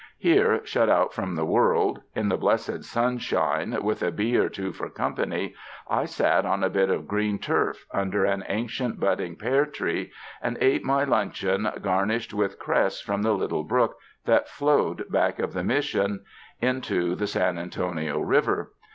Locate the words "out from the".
0.89-1.45